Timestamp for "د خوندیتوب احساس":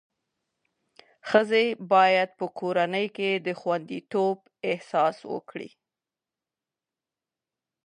3.45-5.17